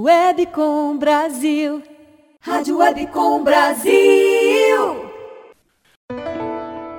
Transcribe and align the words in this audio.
Webcom 0.00 0.96
Brasil. 0.96 1.82
Rádio 2.40 2.78
Webcom 2.78 3.42
Brasil. 3.42 5.10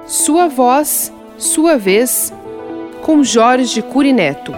Sua 0.05 0.49
voz, 0.49 1.09
sua 1.37 1.77
vez, 1.77 2.33
com 3.01 3.23
Jorge 3.23 3.81
Curineto. 3.81 4.51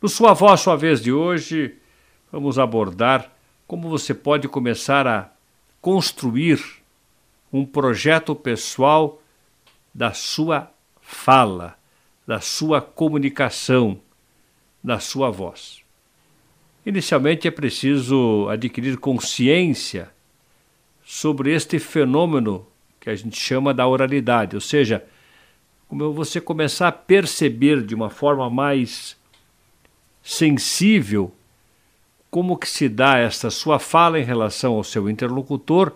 No 0.00 0.08
Sua 0.08 0.32
Voz, 0.32 0.60
Sua 0.60 0.76
Vez 0.76 1.02
de 1.02 1.12
hoje, 1.12 1.76
vamos 2.32 2.58
abordar 2.58 3.30
como 3.66 3.90
você 3.90 4.14
pode 4.14 4.48
começar 4.48 5.06
a 5.06 5.28
construir 5.82 6.58
um 7.52 7.66
projeto 7.66 8.34
pessoal 8.34 9.20
da 9.92 10.14
sua 10.14 10.70
fala, 11.02 11.76
da 12.26 12.40
sua 12.40 12.80
comunicação, 12.80 14.00
da 14.82 14.98
sua 14.98 15.30
voz. 15.30 15.82
Inicialmente 16.84 17.48
é 17.48 17.50
preciso 17.50 18.48
adquirir 18.48 18.98
consciência 18.98 20.10
sobre 21.04 21.54
este 21.54 21.78
fenômeno 21.78 22.66
que 23.00 23.10
a 23.10 23.14
gente 23.14 23.38
chama 23.38 23.74
da 23.74 23.86
oralidade, 23.86 24.54
ou 24.54 24.60
seja, 24.60 25.04
como 25.88 26.12
você 26.12 26.40
começar 26.40 26.88
a 26.88 26.92
perceber 26.92 27.82
de 27.82 27.94
uma 27.94 28.10
forma 28.10 28.48
mais 28.48 29.16
sensível 30.22 31.34
como 32.30 32.56
que 32.56 32.68
se 32.68 32.88
dá 32.88 33.18
esta 33.18 33.48
sua 33.48 33.78
fala 33.78 34.18
em 34.18 34.24
relação 34.24 34.74
ao 34.74 34.82
seu 34.82 35.08
interlocutor 35.08 35.92